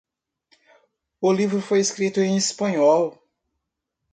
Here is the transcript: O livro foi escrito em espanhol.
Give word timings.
O 1.21 1.31
livro 1.31 1.61
foi 1.61 1.79
escrito 1.79 2.21
em 2.21 2.35
espanhol. 2.35 3.23